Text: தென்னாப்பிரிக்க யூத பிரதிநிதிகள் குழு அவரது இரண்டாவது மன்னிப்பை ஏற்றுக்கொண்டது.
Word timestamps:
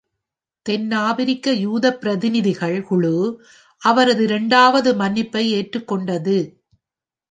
தென்னாப்பிரிக்க 0.65 1.53
யூத 1.53 1.97
பிரதிநிதிகள் 1.97 2.83
குழு 2.83 3.15
அவரது 3.81 4.23
இரண்டாவது 4.23 4.93
மன்னிப்பை 4.93 5.43
ஏற்றுக்கொண்டது. 5.53 6.37